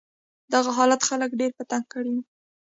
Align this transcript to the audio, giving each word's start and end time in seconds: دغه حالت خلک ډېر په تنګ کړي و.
دغه 0.53 0.71
حالت 0.77 1.01
خلک 1.09 1.31
ډېر 1.39 1.51
په 1.57 1.63
تنګ 1.71 1.85
کړي 1.93 2.11
و. 2.13 2.17